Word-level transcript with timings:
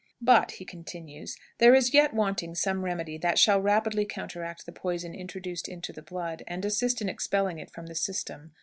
"But," 0.23 0.53
he 0.53 0.65
continues, 0.65 1.37
"there 1.59 1.75
is 1.75 1.93
yet 1.93 2.11
wanting 2.11 2.55
some 2.55 2.83
remedy 2.83 3.19
that 3.19 3.37
shall 3.37 3.61
rapidly 3.61 4.03
counteract 4.03 4.65
the 4.65 4.71
poison 4.71 5.13
introduced 5.13 5.67
into 5.69 5.93
the 5.93 6.01
blood, 6.01 6.41
and 6.47 6.65
assist 6.65 7.03
in 7.03 7.07
expelling 7.07 7.59
it 7.59 7.69
from 7.69 7.85
the 7.85 7.93
system. 7.93 8.51